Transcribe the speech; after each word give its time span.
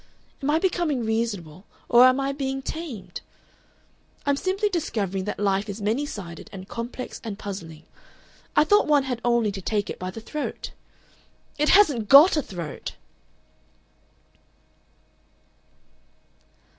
"Am 0.41 0.49
I 0.49 0.57
becoming 0.57 1.05
reasonable 1.05 1.63
or 1.87 2.05
am 2.07 2.19
I 2.19 2.31
being 2.31 2.63
tamed? 2.63 3.21
"I'm 4.25 4.35
simply 4.35 4.67
discovering 4.67 5.25
that 5.25 5.37
life 5.39 5.69
is 5.69 5.79
many 5.79 6.07
sided 6.07 6.49
and 6.51 6.67
complex 6.67 7.21
and 7.23 7.37
puzzling. 7.37 7.83
I 8.55 8.63
thought 8.63 8.87
one 8.87 9.03
had 9.03 9.21
only 9.23 9.51
to 9.51 9.61
take 9.61 9.91
it 9.91 9.99
by 9.99 10.09
the 10.09 10.19
throat. 10.19 10.71
"It 11.59 11.69
hasn't 11.69 12.09
GOT 12.09 12.35
a 12.37 12.41
throat!" 12.41 12.95